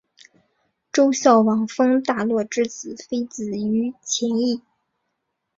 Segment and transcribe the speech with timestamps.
[0.91, 4.59] 周孝王封大骆之子非子于秦邑。